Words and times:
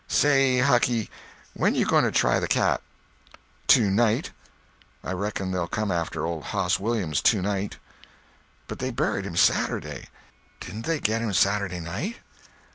"Say, 0.07 0.57
Hucky, 0.65 1.09
when 1.53 1.75
you 1.75 1.85
going 1.85 2.05
to 2.05 2.11
try 2.11 2.39
the 2.39 2.47
cat?" 2.47 2.81
"To 3.67 3.87
night. 3.91 4.31
I 5.03 5.11
reckon 5.11 5.51
they'll 5.51 5.67
come 5.67 5.91
after 5.91 6.25
old 6.25 6.45
Hoss 6.45 6.79
Williams 6.79 7.21
to 7.21 7.39
night." 7.39 7.77
"But 8.67 8.79
they 8.79 8.89
buried 8.89 9.27
him 9.27 9.35
Saturday. 9.35 10.07
Didn't 10.59 10.87
they 10.87 10.99
get 10.99 11.21
him 11.21 11.33
Saturday 11.33 11.79
night?" 11.81 12.17